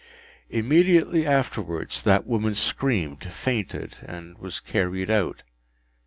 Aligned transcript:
Immediately 0.49 1.27
afterwards 1.27 2.01
that 2.01 2.25
woman 2.25 2.55
screamed, 2.55 3.23
fainted, 3.31 3.97
and 4.03 4.35
was 4.39 4.59
carried 4.59 5.11
out. 5.11 5.43